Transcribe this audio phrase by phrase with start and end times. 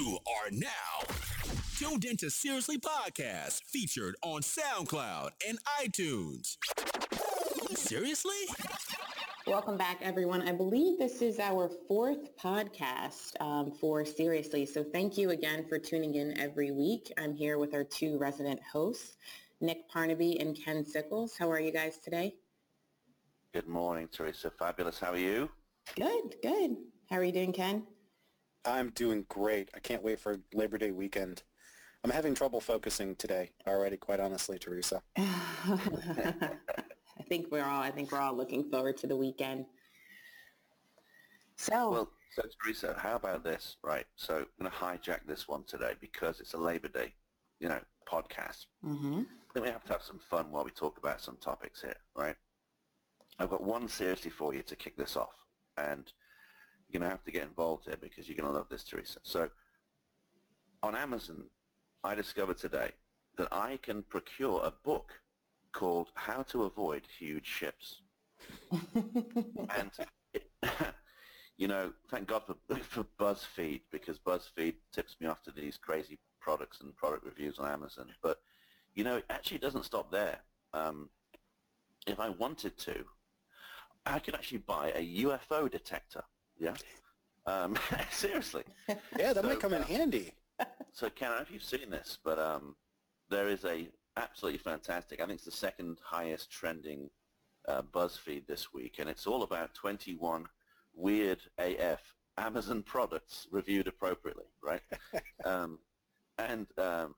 [0.00, 1.14] You are now
[1.76, 6.56] tuned into Seriously Podcast, featured on SoundCloud and iTunes.
[7.76, 8.32] Seriously?
[9.46, 10.48] Welcome back, everyone.
[10.48, 14.64] I believe this is our fourth podcast um, for Seriously.
[14.64, 17.12] So thank you again for tuning in every week.
[17.18, 19.18] I'm here with our two resident hosts,
[19.60, 21.36] Nick Parnaby and Ken Sickles.
[21.38, 22.36] How are you guys today?
[23.52, 24.50] Good morning, Teresa.
[24.50, 24.98] Fabulous.
[24.98, 25.50] How are you?
[25.94, 26.76] Good, good.
[27.10, 27.82] How are you doing, Ken?
[28.64, 29.70] I'm doing great.
[29.74, 31.42] I can't wait for Labor Day weekend.
[32.02, 35.02] I'm having trouble focusing today already, quite honestly, Teresa.
[35.16, 36.56] I
[37.28, 39.66] think we're all I think we're all looking forward to the weekend.
[41.56, 43.76] So Well, so Teresa, how about this?
[43.82, 44.06] Right.
[44.16, 47.12] So I'm going to hijack this one today because it's a Labor Day,
[47.58, 48.66] you know, podcast.
[48.84, 49.22] Mm-hmm.
[49.52, 52.36] Then we have to have some fun while we talk about some topics here, right?
[53.38, 55.34] I've got one seriously for you to kick this off,
[55.76, 56.10] and
[56.90, 59.20] you're going to have to get involved here because you're going to love this, Teresa.
[59.22, 59.48] So
[60.82, 61.44] on Amazon,
[62.02, 62.90] I discovered today
[63.36, 65.12] that I can procure a book
[65.72, 68.00] called How to Avoid Huge Ships.
[68.72, 69.90] and,
[70.34, 70.50] it,
[71.58, 76.18] you know, thank God for, for BuzzFeed because BuzzFeed tips me off to these crazy
[76.40, 78.06] products and product reviews on Amazon.
[78.22, 78.38] But,
[78.94, 80.40] you know, it actually doesn't stop there.
[80.72, 81.10] Um,
[82.06, 83.04] if I wanted to,
[84.06, 86.24] I could actually buy a UFO detector.
[86.60, 86.74] Yeah.
[87.46, 87.76] Um,
[88.12, 88.64] seriously.
[88.88, 90.32] Yeah, that So, might come in uh, handy.
[90.92, 92.76] So, Ken, I don't know if you've seen this, but um,
[93.30, 95.20] there is a absolutely fantastic.
[95.20, 97.08] I think it's the second highest trending
[97.66, 100.46] uh, BuzzFeed this week, and it's all about 21
[100.94, 102.00] weird AF
[102.36, 104.82] Amazon products reviewed appropriately, right?
[105.44, 105.78] um,
[106.38, 107.14] and um,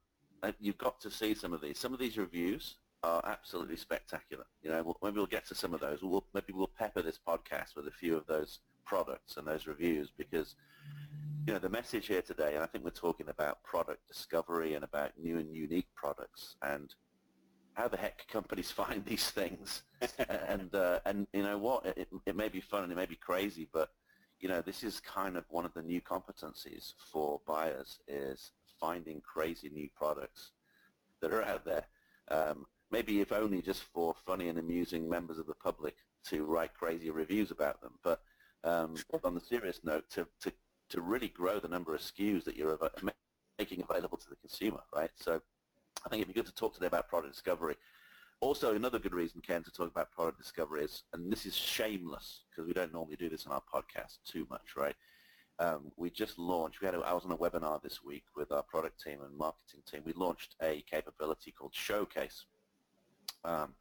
[0.61, 1.79] you've got to see some of these.
[1.79, 4.45] Some of these reviews are absolutely spectacular.
[4.63, 6.01] You know, we'll, maybe we'll get to some of those.
[6.03, 10.11] We'll, maybe we'll pepper this podcast with a few of those products and those reviews
[10.17, 10.55] because
[11.47, 14.85] you know, the message here today, and I think we're talking about product discovery and
[14.85, 16.95] about new and unique products and
[17.75, 19.83] how the heck companies find these things.
[20.49, 23.17] and, uh, and you know what, it, it may be fun and it may be
[23.17, 23.91] crazy, but,
[24.41, 29.21] you know, this is kind of one of the new competencies for buyers is finding
[29.21, 30.53] crazy new products
[31.21, 31.85] that are out there.
[32.31, 35.97] Um, maybe if only just for funny and amusing members of the public
[36.29, 37.93] to write crazy reviews about them.
[38.05, 38.23] But
[38.65, 40.53] um, on the serious note, to, to
[40.93, 43.13] to really grow the number of SKUs that you're av-
[43.59, 45.11] making available to the consumer, right?
[45.17, 45.41] So
[46.05, 47.77] I think it'd be good to talk today about product discovery.
[48.41, 52.43] Also, another good reason, Ken, to talk about product discovery is, and this is shameless
[52.51, 54.95] because we don't normally do this on our podcast too much, right?
[55.59, 58.53] Um, we just launched, we had a, I was on a webinar this week with
[58.53, 60.03] our product team and marketing team.
[60.05, 62.45] We launched a capability called Showcase,
[63.45, 63.75] um,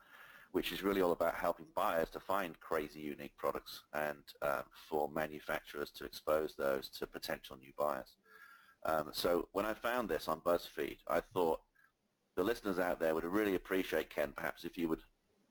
[0.51, 5.09] which is really all about helping buyers to find crazy unique products and um, for
[5.09, 8.15] manufacturers to expose those to potential new buyers.
[8.85, 11.61] Um, so when I found this on BuzzFeed, I thought
[12.35, 15.01] the listeners out there would really appreciate, Ken, perhaps if you would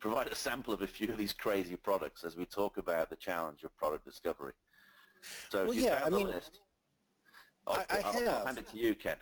[0.00, 3.16] provide a sample of a few of these crazy products as we talk about the
[3.16, 4.52] challenge of product discovery.
[5.50, 6.60] So Well, if you yeah, I the mean, list,
[7.66, 8.46] I'll, I- I I'll- I'll have.
[8.46, 9.16] hand it to you, Ken.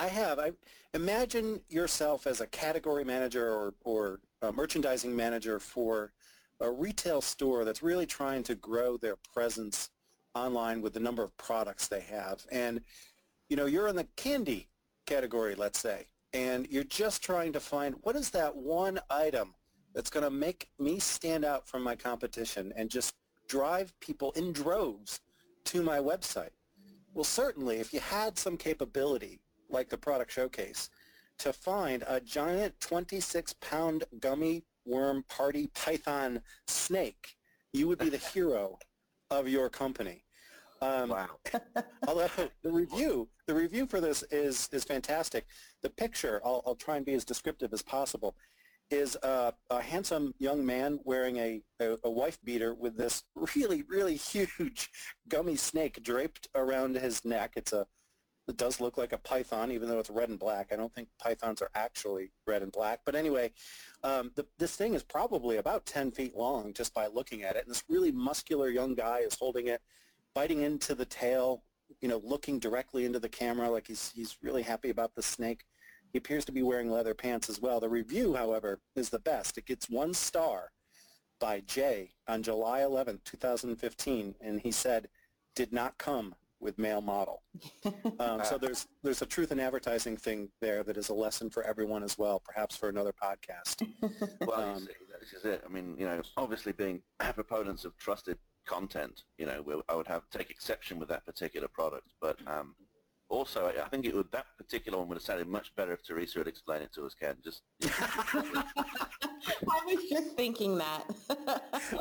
[0.00, 0.38] I have.
[0.38, 0.52] I
[0.94, 6.12] imagine yourself as a category manager or, or a merchandising manager for
[6.60, 9.90] a retail store that's really trying to grow their presence
[10.34, 12.44] online with the number of products they have.
[12.50, 12.80] And,
[13.48, 14.68] you know, you're in the candy
[15.06, 19.54] category, let's say, and you're just trying to find what is that one item
[19.94, 23.14] that's going to make me stand out from my competition and just
[23.48, 25.20] drive people in droves
[25.64, 26.50] to my website.
[27.14, 29.40] Well, certainly, if you had some capability,
[29.70, 30.90] like the product showcase,
[31.38, 37.36] to find a giant 26-pound gummy worm party python snake,
[37.72, 38.78] you would be the hero
[39.30, 40.24] of your company.
[40.80, 41.28] Um, Wow.
[42.06, 42.28] Although
[42.62, 45.46] the review, the review for this is is fantastic.
[45.82, 48.36] The picture, I'll, I'll try and be as descriptive as possible,
[48.90, 53.24] is a, a handsome young man wearing a, a, a wife beater with this
[53.56, 54.90] really really huge
[55.28, 57.52] gummy snake draped around his neck.
[57.56, 57.86] It's a
[58.48, 60.68] it does look like a python, even though it's red and black.
[60.72, 63.00] I don't think pythons are actually red and black.
[63.04, 63.52] But anyway,
[64.02, 67.64] um, the, this thing is probably about 10 feet long just by looking at it.
[67.64, 69.82] And this really muscular young guy is holding it,
[70.34, 71.62] biting into the tail,
[72.00, 75.64] you know, looking directly into the camera like he's, he's really happy about the snake.
[76.12, 77.80] He appears to be wearing leather pants as well.
[77.80, 79.58] The review, however, is the best.
[79.58, 80.70] It gets one star
[81.38, 85.08] by Jay on July 11th, 2015, and he said,
[85.54, 87.42] did not come with male model.
[88.20, 91.62] Um, so there's there's a truth in advertising thing there that is a lesson for
[91.62, 93.86] everyone as well, perhaps for another podcast.
[94.40, 95.62] Well, Um, you see, this is it.
[95.64, 100.28] I mean, you know, obviously being proponents of trusted content, you know, I would have
[100.30, 102.12] take exception with that particular product.
[102.20, 102.74] But um,
[103.28, 106.02] also, I I think it would that particular one would have sounded much better if
[106.04, 107.36] Teresa had explained it to us, Ken.
[107.42, 111.04] Just I was just thinking that.
[111.30, 111.36] Uh,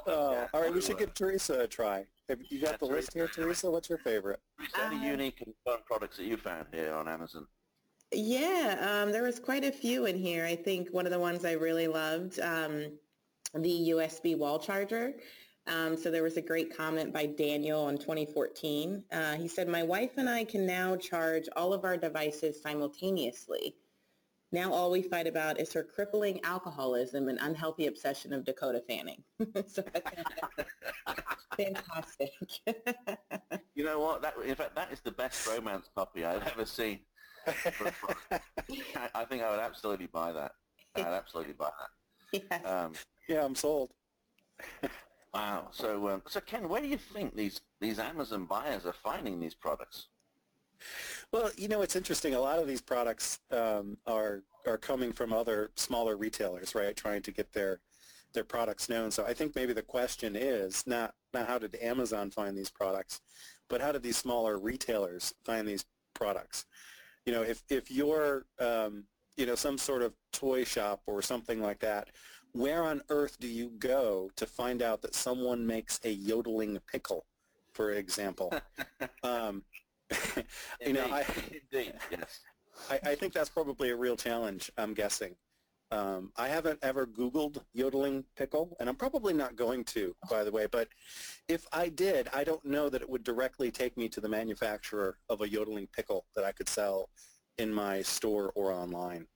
[0.08, 0.48] Yeah.
[0.54, 2.06] all right, we should give Teresa a try.
[2.30, 3.42] Have you got Yeah, the list here, Teresa.
[3.42, 3.72] Teresa?
[3.72, 4.40] What's your favorite?
[4.82, 7.48] any Uh, unique and fun products that you found here on Amazon?
[8.14, 10.46] Yeah, um, there was quite a few in here.
[10.46, 12.98] I think one of the ones I really loved, um,
[13.54, 15.14] the USB wall charger.
[15.68, 19.04] Um, so there was a great comment by Daniel in 2014.
[19.12, 23.76] Uh, he said, my wife and I can now charge all of our devices simultaneously.
[24.52, 29.22] Now all we fight about is her crippling alcoholism and unhealthy obsession of Dakota fanning.
[29.68, 30.12] so that's
[31.58, 32.32] fantastic.
[33.76, 34.24] You know what?
[34.24, 37.00] That in fact, that is the best romance copy I've ever seen.
[37.46, 38.44] for a product.
[38.96, 40.54] I, I think I would absolutely buy that.
[40.96, 41.70] I'd absolutely buy
[42.34, 42.44] yes.
[42.50, 42.66] that.
[42.66, 42.94] Um,
[43.30, 43.92] Yeah, I'm sold.
[45.38, 45.68] Wow.
[45.72, 49.56] So, um, so Ken, where do you think these these Amazon buyers are finding these
[49.56, 50.08] products?
[51.32, 52.34] Well, you know, it's interesting.
[52.36, 56.96] A lot of these products um, are are coming from other smaller retailers, right?
[56.96, 57.80] Trying to get their
[58.34, 59.12] their products known.
[59.12, 63.22] So I think maybe the question is not not how did Amazon find these products,
[63.70, 66.66] but how did these smaller retailers find these products?
[67.26, 69.06] You know, if if you're um,
[69.36, 72.10] you know some sort of toy shop or something like that,
[72.58, 77.26] where on earth do you go to find out that someone makes a yodeling pickle,
[77.74, 78.54] for example?
[79.24, 79.64] um,
[80.86, 81.26] you know, I,
[81.72, 82.40] Indeed, yes.
[82.90, 85.36] I, I think that's probably a real challenge, I'm guessing.
[85.90, 90.52] Um, I haven't ever Googled yodeling pickle, and I'm probably not going to, by the
[90.52, 90.90] way, but
[91.48, 95.18] if I did, I don't know that it would directly take me to the manufacturer
[95.30, 97.10] of a yodeling pickle that I could sell
[97.58, 99.28] in my store or online.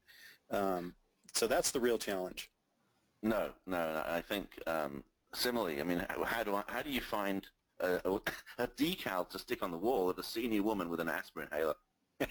[0.52, 0.94] Um,
[1.34, 2.50] so that's the real challenge.
[3.24, 4.04] No, no.
[4.06, 5.04] I think um,
[5.34, 5.80] similarly.
[5.80, 7.46] I mean, how, do I, how do you find
[7.80, 8.20] a, a,
[8.64, 11.76] a decal to stick on the wall of a senior woman with an aspirin inhaler?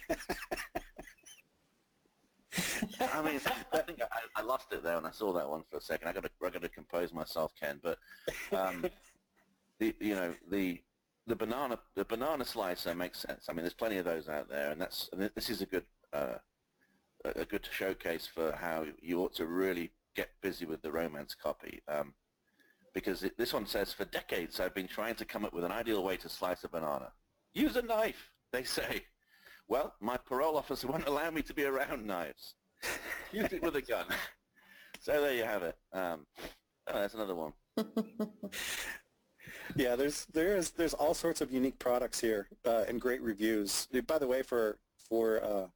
[3.01, 3.41] I mean,
[3.73, 6.09] I think I, I lost it there when I saw that one for a second.
[6.09, 7.81] I got to I got to compose myself, Ken.
[7.83, 7.99] But
[8.53, 8.87] um,
[9.79, 10.81] the you know the
[11.27, 13.47] the banana the banana slicer makes sense.
[13.49, 16.35] I mean, there's plenty of those out there, and that's this is a good uh,
[17.25, 21.83] a good showcase for how you ought to really get busy with the romance copy.
[21.89, 22.15] Um,
[22.93, 25.73] because it, this one says, for decades I've been trying to come up with an
[25.73, 27.13] ideal way to slice a banana.
[27.55, 29.05] Use a knife, they say.
[29.69, 32.55] Well, my parole officer won't allow me to be around knives.
[33.33, 34.07] Use it with a gun.
[35.03, 35.79] So there you have it.
[35.95, 36.27] Um,
[36.89, 37.55] oh, that's another one.
[39.77, 43.89] Yeah, there's there's there's all sorts of unique products here uh, and great reviews.
[44.07, 44.79] By the way, for
[45.09, 45.67] for uh,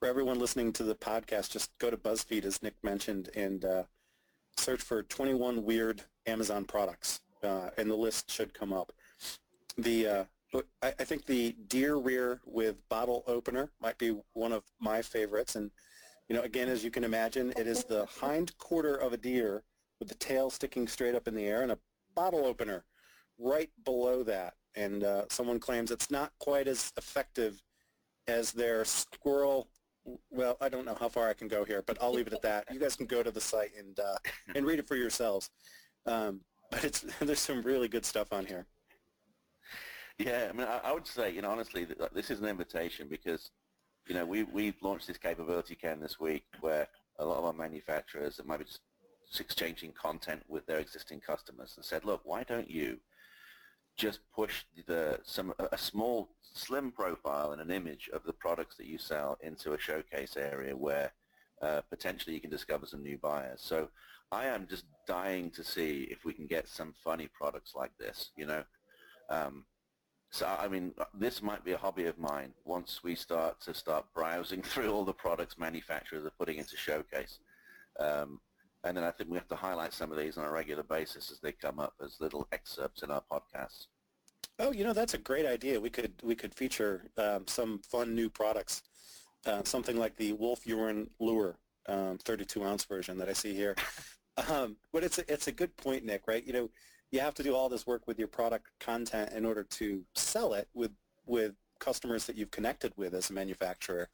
[0.00, 3.82] for everyone listening to the podcast, just go to BuzzFeed as Nick mentioned and uh,
[4.56, 8.92] search for 21 weird Amazon products, uh, and the list should come up.
[9.76, 10.24] The uh,
[10.82, 15.54] I, I think the deer rear with bottle opener might be one of my favorites,
[15.54, 15.70] and
[16.30, 19.64] you know, again, as you can imagine, it is the hind quarter of a deer
[19.98, 21.78] with the tail sticking straight up in the air and a
[22.14, 22.84] bottle opener
[23.38, 24.54] right below that.
[24.76, 27.60] And uh, someone claims it's not quite as effective
[28.28, 29.68] as their squirrel.
[30.30, 32.42] Well, I don't know how far I can go here, but I'll leave it at
[32.42, 32.64] that.
[32.72, 34.18] You guys can go to the site and uh,
[34.54, 35.50] and read it for yourselves.
[36.06, 36.40] Um,
[36.70, 38.66] but it's there's some really good stuff on here.
[40.18, 43.08] Yeah, I mean, I, I would say, you know, honestly, that this is an invitation
[43.08, 43.50] because,
[44.06, 46.88] you know, we we've launched this capability, Ken, this week, where
[47.18, 48.80] a lot of our manufacturers are maybe just
[49.38, 52.98] exchanging content with their existing customers and said, look, why don't you
[54.00, 58.86] just push the some a small slim profile and an image of the products that
[58.86, 61.12] you sell into a showcase area where
[61.60, 63.60] uh, potentially you can discover some new buyers.
[63.62, 63.88] So
[64.32, 68.30] I am just dying to see if we can get some funny products like this,
[68.36, 68.64] you know.
[69.28, 69.64] Um,
[70.30, 74.06] so I mean, this might be a hobby of mine once we start to start
[74.14, 77.38] browsing through all the products manufacturers are putting into showcase.
[77.98, 78.40] Um,
[78.84, 81.30] and then I think we have to highlight some of these on a regular basis
[81.30, 83.86] as they come up as little excerpts in our podcasts.
[84.58, 85.80] Oh, you know that's a great idea.
[85.80, 88.82] We could we could feature um, some fun new products,
[89.46, 91.56] uh, something like the Wolf Urine Lure,
[91.88, 93.74] um, 32 ounce version that I see here.
[94.48, 96.22] Um, but it's a, it's a good point, Nick.
[96.26, 96.46] Right?
[96.46, 96.70] You know,
[97.10, 100.54] you have to do all this work with your product content in order to sell
[100.54, 100.92] it with
[101.26, 104.08] with customers that you've connected with as a manufacturer.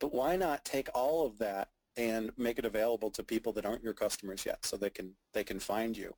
[0.00, 3.82] But why not take all of that and make it available to people that aren't
[3.84, 6.14] your customers yet, so they can they can find you?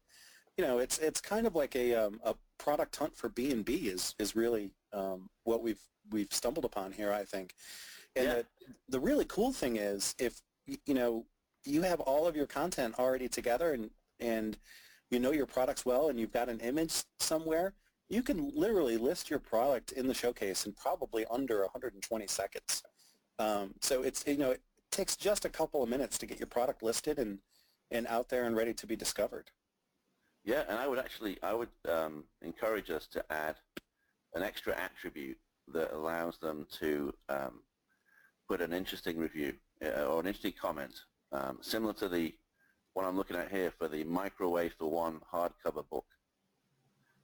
[0.57, 3.65] You know, it's it's kind of like a um, a product hunt for B and
[3.65, 7.13] B is is really um, what we've we've stumbled upon here.
[7.13, 7.55] I think,
[8.17, 8.35] and Yeah.
[8.35, 8.47] the,
[8.91, 10.41] the really cool thing is if
[10.87, 11.27] you know
[11.65, 13.91] you have all of your content already together and
[14.21, 14.57] and
[15.11, 17.75] you know your products well and you've got an image somewhere,
[18.09, 22.83] you can literally list your product in the showcase in probably under 120 seconds.
[23.41, 24.55] Um, so it's you know
[24.95, 27.39] takes just a couple of minutes to get your product listed and
[27.91, 29.51] and out there and ready to be discovered.
[30.45, 33.57] Yeah, and I would actually I would um, encourage us to add
[34.35, 35.39] an extra attribute
[35.73, 37.61] that allows them to um,
[38.49, 40.95] put an interesting review uh, or an interesting comment,
[41.33, 42.35] um, similar to the
[42.93, 46.07] one I'm looking at here for the Microwave for One hardcover book.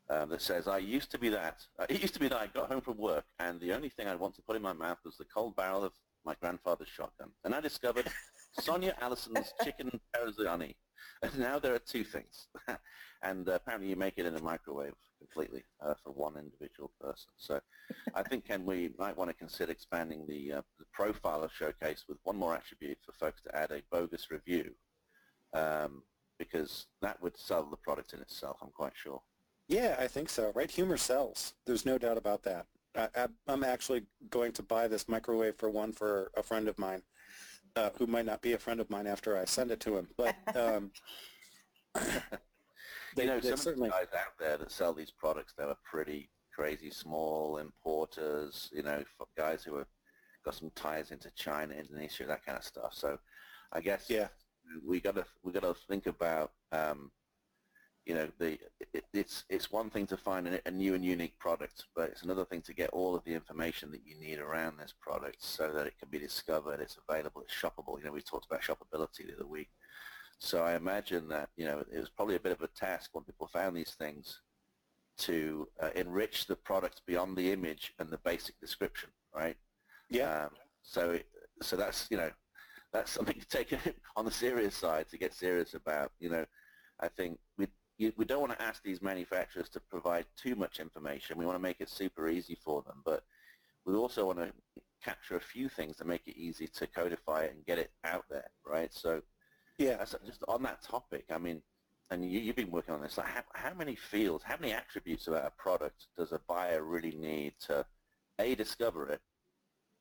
[0.09, 1.65] Um, that says, I used to be that.
[1.79, 4.09] Uh, it used to be that I got home from work and the only thing
[4.09, 5.93] I'd want to put in my mouth was the cold barrel of
[6.25, 7.31] my grandfather's shotgun.
[7.45, 8.07] And I discovered
[8.61, 10.75] Sonia Allison's chicken paraziani.
[11.23, 12.49] And now there are two things.
[13.23, 17.31] and uh, apparently you make it in a microwave completely uh, for one individual person.
[17.37, 17.61] So
[18.15, 22.19] I think, Ken, we might want to consider expanding the, uh, the profiler showcase with
[22.25, 24.73] one more attribute for folks to add a bogus review
[25.53, 26.03] um,
[26.39, 29.21] because that would sell the product in itself, I'm quite sure.
[29.69, 30.51] Yeah, I think so.
[30.55, 31.55] Right, humor sells.
[31.67, 32.67] There's no doubt about that.
[32.97, 37.03] I, am actually going to buy this microwave for one for a friend of mine,
[37.77, 40.09] uh, who might not be a friend of mine after I send it to him.
[40.17, 40.91] But um,
[43.17, 43.91] they, you know, some certainly...
[43.91, 48.71] guys out there that sell these products, they are pretty crazy small importers.
[48.73, 49.05] You know,
[49.37, 49.89] guys who have
[50.45, 52.93] got some ties into China, Indonesia, that kind of stuff.
[52.93, 53.19] So,
[53.73, 54.29] I guess yeah,
[54.85, 57.11] we got to we got to think about um,
[58.11, 58.59] you know, the
[58.93, 62.25] it, it's it's one thing to find a, a, new and unique product, but it's
[62.25, 65.71] another thing to get all of the information that you need around this product so
[65.73, 67.99] that it can be discovered, it's available, it's shoppable.
[67.99, 69.69] You know, we talked about shoppability the other week.
[70.41, 73.23] So I imagine that you know it was probably a bit of a task when
[73.23, 74.41] people found these things
[75.19, 79.57] to uh, enrich the product beyond the image and the basic description, right?
[80.09, 80.47] Yeah.
[80.47, 80.51] Um,
[80.83, 81.17] so
[81.63, 82.31] so that's you know
[82.93, 83.73] that's something to take
[84.17, 86.11] on the serious side to get serious about.
[86.19, 86.45] You know,
[86.99, 87.69] I think we
[88.01, 91.39] you, we don't want to ask these manufacturers to provide too much information.
[91.39, 93.23] We want to make it super easy for them, but
[93.85, 94.53] we also want to
[95.05, 98.25] capture a few things to make it easy to codify it and get it out
[98.31, 98.93] there, right?
[98.93, 99.23] So,
[99.79, 101.63] yeah, just on that topic, I mean,
[102.11, 103.19] and you, have been working on this.
[103.19, 107.15] Like how, how many fields, how many attributes about a product does a buyer really
[107.17, 107.87] need to
[108.39, 109.21] a discover it,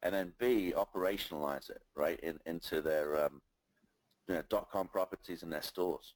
[0.02, 3.42] and then b operationalize it right in, into their um,
[4.28, 6.16] you know, dot com properties and their stores?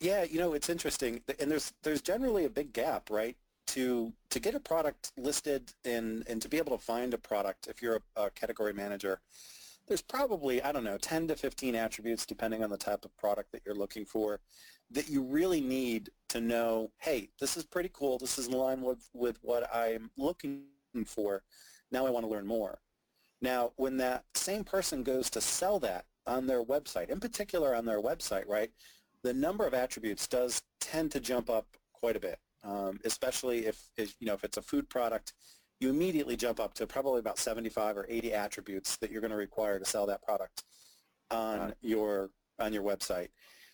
[0.00, 3.36] Yeah, you know, it's interesting, and there's there's generally a big gap, right?
[3.68, 7.66] To to get a product listed and and to be able to find a product,
[7.68, 9.20] if you're a, a category manager,
[9.88, 13.52] there's probably I don't know 10 to 15 attributes, depending on the type of product
[13.52, 14.40] that you're looking for,
[14.90, 16.90] that you really need to know.
[16.98, 18.18] Hey, this is pretty cool.
[18.18, 20.64] This is in line with with what I'm looking
[21.06, 21.42] for.
[21.92, 22.80] Now I want to learn more.
[23.42, 27.86] Now, when that same person goes to sell that on their website, in particular on
[27.86, 28.70] their website, right?
[29.22, 33.90] The number of attributes does tend to jump up quite a bit, um, especially if,
[33.96, 35.32] if, you know if it's a food product.
[35.80, 39.36] You immediately jump up to probably about 75 or 80 attributes that you're going to
[39.36, 40.62] require to sell that product
[41.30, 43.28] on your on your website.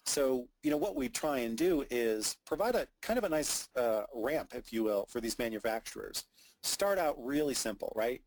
[0.04, 3.68] So you know what we try and do is provide a kind of a nice
[3.76, 6.24] uh, ramp, if you will, for these manufacturers.
[6.62, 8.20] Start out really simple, right?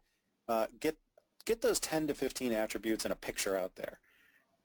[0.50, 0.98] Uh, get
[1.46, 4.00] get those 10 to 15 attributes and a picture out there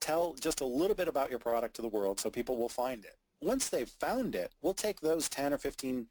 [0.04, 3.04] tell just a little bit about your product to the world so people will find
[3.04, 3.16] it.
[3.40, 6.06] Once they've found it, we'll take those 10 or 15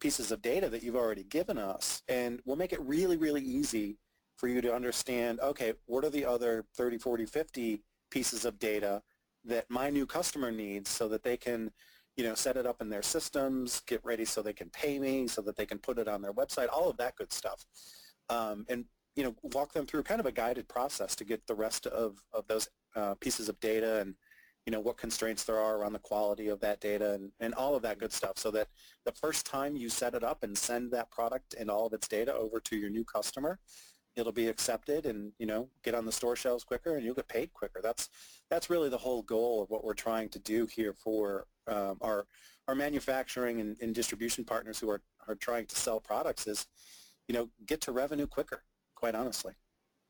[0.00, 3.98] pieces of data that you've already given us and we'll make it really, really easy
[4.36, 9.02] for you to understand, okay, what are the other 30, 40, 50 pieces of data
[9.44, 11.70] that my new customer needs so that they can
[12.16, 15.28] you know, set it up in their systems, get ready so they can pay me,
[15.28, 17.64] so that they can put it on their website, all of that good stuff.
[18.30, 21.54] Um, and, you know, walk them through kind of a guided process to get the
[21.54, 24.14] rest of, of those uh, pieces of data and
[24.64, 27.76] you know what constraints there are around the quality of that data and, and all
[27.76, 28.66] of that good stuff so that
[29.04, 32.08] the first time you set it up and send that product and all of its
[32.08, 33.60] data over to your new customer
[34.16, 37.28] it'll be accepted and you know get on the store shelves quicker and you'll get
[37.28, 37.80] paid quicker.
[37.82, 38.08] That's
[38.50, 42.26] that's really the whole goal of what we're trying to do here for um, our
[42.66, 46.66] our manufacturing and, and distribution partners who are, are trying to sell products is
[47.28, 49.52] you know get to revenue quicker quite honestly.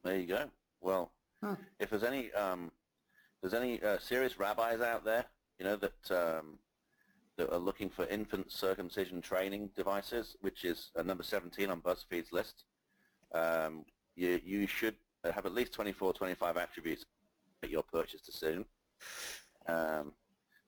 [0.04, 0.50] There you go.
[0.80, 1.12] Well
[1.42, 1.56] Huh.
[1.78, 2.70] If there's any um,
[3.40, 5.26] there's any uh, serious rabbis out there,
[5.58, 6.58] you know, that um,
[7.36, 12.32] that are looking for infant circumcision training devices, which is uh, number 17 on BuzzFeed's
[12.32, 12.64] list,
[13.34, 17.04] um, you you should have at least 24, 25 attributes
[17.62, 18.64] at your purchase decision.
[19.68, 20.12] Um,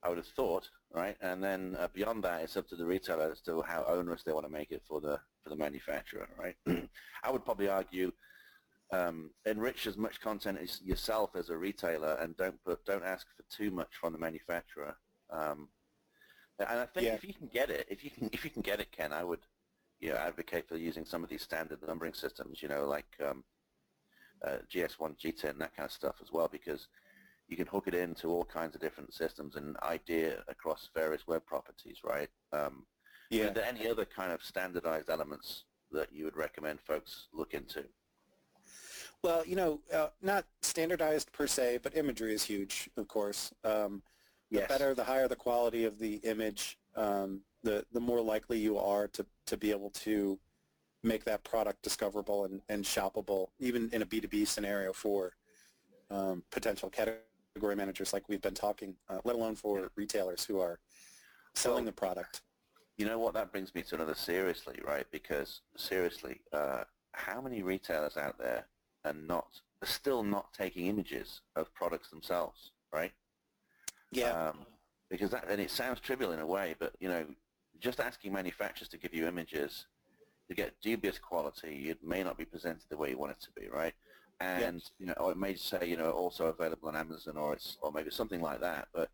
[0.02, 1.16] I would have thought, right?
[1.20, 4.32] And then uh, beyond that, it's up to the retailer as to how onerous they
[4.32, 6.56] want to make it for the for the manufacturer, right?
[7.24, 8.12] I would probably argue
[8.92, 13.26] um, enrich as much content as yourself as a retailer and don't put don't ask
[13.36, 14.96] for too much from the manufacturer.
[15.30, 15.68] Um,
[16.58, 17.14] and I think yeah.
[17.14, 19.24] if you can get it, if you can if you can get it, Ken, I
[19.24, 19.40] would
[20.00, 23.44] you know, advocate for using some of these standard numbering systems, you know, like um,
[24.46, 26.88] uh, GS1, GTIN, that kind of stuff as well, because
[27.48, 31.44] you can hook it into all kinds of different systems and IDEA across various web
[31.46, 32.28] properties, right?
[32.52, 32.84] Um,
[33.30, 33.46] yeah.
[33.46, 37.84] Are there any other kind of standardized elements that you would recommend folks look into?
[39.22, 43.52] Well, you know, uh, not standardized per se, but imagery is huge, of course.
[43.64, 44.02] Um,
[44.50, 44.68] the yes.
[44.68, 49.08] better, the higher the quality of the image, um, the the more likely you are
[49.08, 50.38] to to be able to
[51.02, 55.32] make that product discoverable and, and shoppable, even in a B2B scenario for
[56.10, 60.78] um, potential category managers like we've been talking, uh, let alone for retailers who are
[61.54, 62.42] selling well, the product.
[62.96, 65.06] You know what, that brings me to another seriously, right?
[65.10, 66.82] Because seriously, uh,
[67.12, 68.66] how many retailers out there
[69.08, 73.12] are not, still not taking images of products themselves, right?
[74.10, 74.48] Yeah.
[74.48, 74.66] Um,
[75.10, 77.24] because that, and it sounds trivial in a way, but you know,
[77.80, 79.86] just asking manufacturers to give you images
[80.48, 83.60] to get dubious quality, it may not be presented the way you want it to
[83.60, 83.94] be, right?
[84.40, 84.90] And yes.
[84.98, 87.90] you know, or it may say you know also available on Amazon or it's or
[87.92, 88.88] maybe something like that.
[88.94, 89.10] But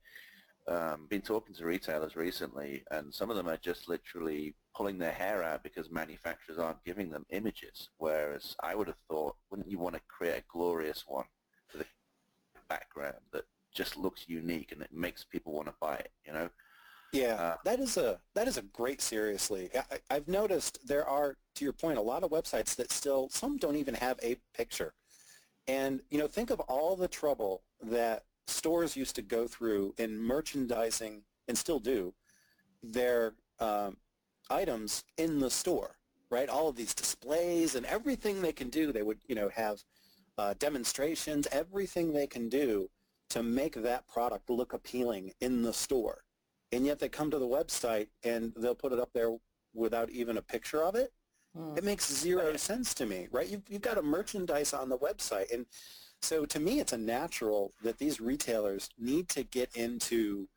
[0.66, 5.12] um, been talking to retailers recently, and some of them are just literally pulling their
[5.12, 7.90] hair out because manufacturers aren't giving them images.
[7.98, 11.26] Whereas I would have thought, wouldn't you want to create a glorious one
[11.68, 11.84] for the
[12.68, 13.44] background that
[13.74, 16.12] just looks unique and it makes people want to buy it?
[16.26, 16.48] You know.
[17.12, 19.70] Yeah, uh, that is a that is a great seriously.
[19.90, 23.56] I, I've noticed there are, to your point, a lot of websites that still some
[23.58, 24.94] don't even have a picture.
[25.68, 30.18] And you know, think of all the trouble that stores used to go through in
[30.18, 32.14] merchandising, and still do,
[32.82, 33.96] their um,
[34.50, 35.96] items in the store,
[36.30, 36.48] right?
[36.48, 39.82] All of these displays and everything they can do, they would, you know, have
[40.38, 42.88] uh, demonstrations, everything they can do
[43.30, 46.24] to make that product look appealing in the store
[46.74, 49.30] and yet they come to the website and they'll put it up there
[49.74, 51.12] without even a picture of it.
[51.56, 51.78] Mm.
[51.78, 53.48] It makes zero sense to me, right?
[53.48, 55.52] You've, you've got a merchandise on the website.
[55.52, 55.66] And
[56.24, 60.48] so to me, it's a natural that these retailers need to get into,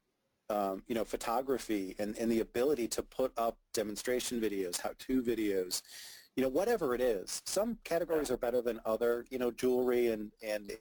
[0.49, 5.81] um, you know, photography and, and the ability to put up demonstration videos, how-to videos,
[6.35, 7.41] you know, whatever it is.
[7.45, 10.71] Some categories are better than other, you know, jewelry and, and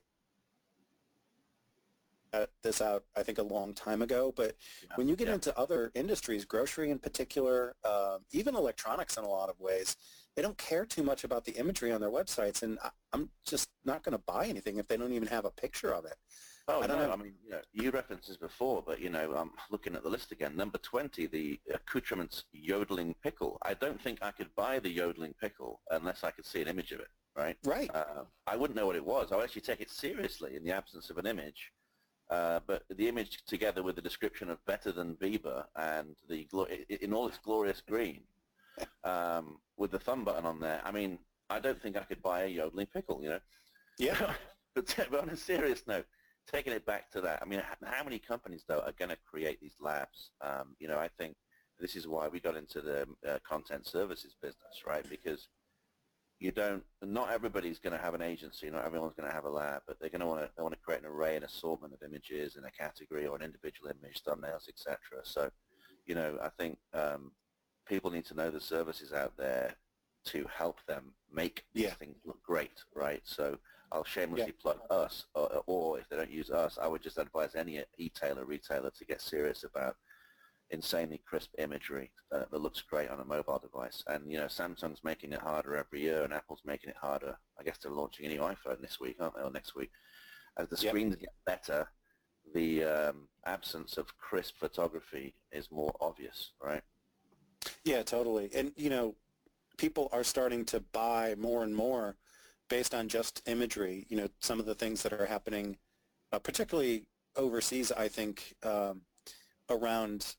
[2.62, 4.32] this out, I think, a long time ago.
[4.34, 4.94] But yeah.
[4.96, 5.34] when you get yeah.
[5.34, 9.96] into other industries, grocery in particular, uh, even electronics in a lot of ways,
[10.36, 12.62] they don't care too much about the imagery on their websites.
[12.62, 15.50] And I, am just not going to buy anything if they don't even have a
[15.50, 16.14] picture of it.
[16.68, 17.12] Oh, I don't no, know.
[17.12, 20.10] I mean, you, know, you referenced this before, but, you know, I'm looking at the
[20.10, 20.56] list again.
[20.56, 23.56] Number 20, the accoutrements yodeling pickle.
[23.62, 26.92] I don't think I could buy the yodeling pickle unless I could see an image
[26.92, 27.56] of it, right?
[27.64, 27.90] Right.
[27.94, 29.32] Uh, I wouldn't know what it was.
[29.32, 31.72] I would actually take it seriously in the absence of an image.
[32.28, 36.48] Uh, but the image together with the description of better than Biba and the
[37.00, 38.22] in all its glorious green,
[39.04, 40.80] um, with the thumb button on there.
[40.84, 41.18] I mean,
[41.50, 43.40] I don't think I could buy a yodeling pickle, you know.
[43.98, 44.34] Yeah.
[44.74, 46.06] but, but on a serious note,
[46.50, 49.60] taking it back to that, I mean, how many companies though are going to create
[49.60, 50.30] these labs?
[50.40, 51.36] Um, you know, I think
[51.78, 55.04] this is why we got into the uh, content services business, right?
[55.08, 55.48] Because
[56.38, 59.50] you don't not everybody's going to have an agency not everyone's going to have a
[59.50, 62.02] lab but they're going to want to want to create an array an assortment of
[62.02, 65.48] images in a category or an individual image thumbnails etc so
[66.04, 67.32] you know i think um,
[67.86, 69.74] people need to know the services out there
[70.24, 71.94] to help them make these yeah.
[71.94, 73.56] things look great right so
[73.92, 74.62] i'll shamelessly yeah.
[74.62, 78.44] plug us or, or if they don't use us i would just advise any e-tailer
[78.44, 79.96] retailer to get serious about
[80.70, 84.02] insanely crisp imagery uh, that looks great on a mobile device.
[84.06, 87.36] And, you know, Samsung's making it harder every year and Apple's making it harder.
[87.58, 89.90] I guess they're launching a new iPhone this week, aren't they, or next week.
[90.58, 91.20] As the screens yep.
[91.20, 91.88] get better,
[92.54, 96.82] the um, absence of crisp photography is more obvious, right?
[97.86, 98.50] Yeah, totally.
[98.52, 99.14] And, you know,
[99.78, 102.16] people are starting to buy more and more
[102.68, 104.06] based on just imagery.
[104.08, 105.76] You know, some of the things that are happening,
[106.32, 107.04] uh, particularly
[107.36, 109.02] overseas, I think, um,
[109.70, 110.34] around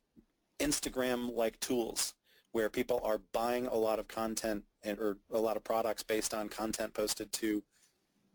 [0.60, 2.13] Instagram-like tools
[2.51, 6.33] where people are buying a lot of content and, or a lot of products based
[6.33, 7.63] on content posted to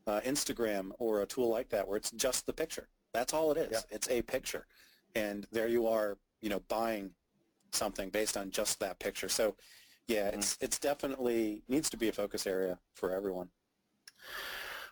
[0.06, 2.88] uh, Instagram or a tool like that where it's just the picture.
[3.12, 3.72] That's all it is.
[3.72, 3.80] Yeah.
[3.90, 4.66] It's a picture.
[5.14, 7.10] And there you are, you know, buying
[7.72, 9.28] something based on just that picture.
[9.28, 9.56] So
[10.08, 10.38] yeah, mm-hmm.
[10.38, 13.48] it's it's definitely needs to be a focus area for everyone.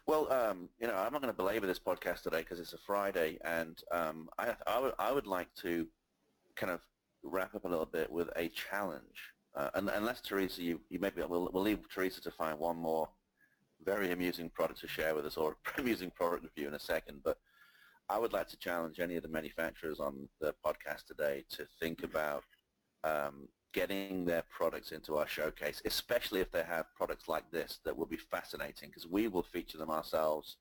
[0.06, 2.78] Well, um, you know, I'm not going to belabor this podcast today because it's a
[2.78, 5.86] Friday, and um, I, I, would, I would like to
[6.56, 6.80] kind of
[7.22, 9.30] wrap up a little bit with a challenge.
[9.54, 13.08] Uh, and, unless Teresa, you, you maybe we'll, we'll leave Teresa to find one more
[13.84, 17.20] very amusing product to share with us, or amusing product review in a second.
[17.22, 17.36] But
[18.08, 22.02] I would like to challenge any of the manufacturers on the podcast today to think
[22.02, 22.42] about
[23.04, 27.96] um, getting their products into our showcase, especially if they have products like this that
[27.96, 30.56] will be fascinating because we will feature them ourselves.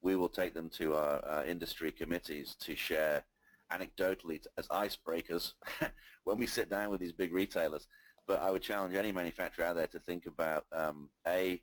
[0.00, 3.24] We will take them to our uh, industry committees to share
[3.72, 5.52] anecdotally as icebreakers
[6.24, 7.86] when we sit down with these big retailers.
[8.26, 11.60] But I would challenge any manufacturer out there to think about, um, A,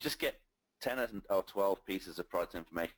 [0.00, 0.40] just get
[0.82, 2.94] 10 or 12 pieces of product information,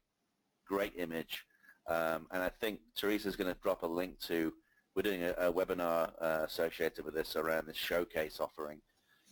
[0.66, 1.44] great image,
[1.88, 4.52] um, and I think Teresa's going to drop a link to
[4.99, 8.81] we're doing a, a webinar uh, associated with this around this showcase offering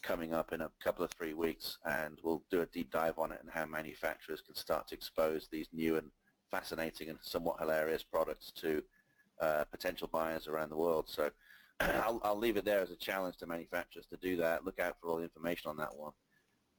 [0.00, 3.32] coming up in a couple of three weeks, and we'll do a deep dive on
[3.32, 6.06] it and how manufacturers can start to expose these new and
[6.52, 8.80] fascinating and somewhat hilarious products to
[9.40, 11.06] uh, potential buyers around the world.
[11.08, 11.30] So
[11.80, 14.64] I'll, I'll, leave it there as a challenge to manufacturers to do that.
[14.64, 16.12] Look out for all the information on that one.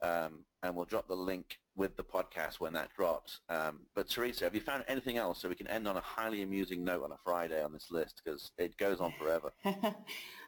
[0.01, 3.39] Um, and we'll drop the link with the podcast when that drops.
[3.49, 6.41] Um, but Teresa, have you found anything else so we can end on a highly
[6.41, 9.53] amusing note on a Friday on this list because it goes on forever?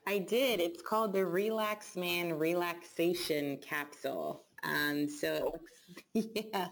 [0.07, 0.59] I did.
[0.59, 4.43] It's called the Relax Man Relaxation Capsule.
[4.63, 5.53] Um, so,
[6.13, 6.67] yeah,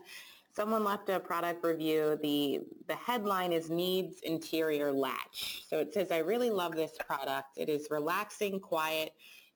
[0.56, 2.18] someone left a product review.
[2.24, 5.64] The the headline is needs interior latch.
[5.70, 7.58] So it says, I really love this product.
[7.58, 9.12] It is relaxing, quiet,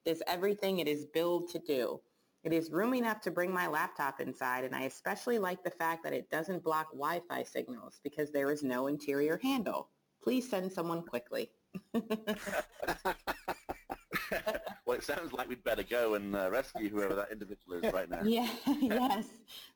[0.05, 1.99] does everything it is billed to do.
[2.43, 6.03] It is roomy enough to bring my laptop inside, and I especially like the fact
[6.03, 9.89] that it doesn't block Wi-Fi signals because there is no interior handle.
[10.23, 11.51] Please send someone quickly.
[14.85, 18.09] well, it sounds like we'd better go and uh, rescue whoever that individual is right
[18.09, 18.21] now.
[18.31, 18.47] Yeah,
[18.81, 19.25] yes.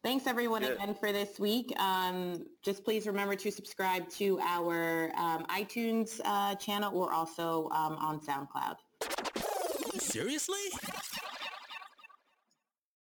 [0.04, 0.74] Thanks everyone Good.
[0.74, 1.74] again for this week.
[1.80, 6.92] Um, just please remember to subscribe to our um, iTunes uh, channel.
[6.92, 8.78] We're also um, on SoundCloud.
[10.00, 10.58] Seriously?